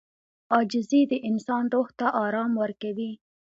[0.53, 3.11] •عاجزي د انسان روح ته آرام ورکوي.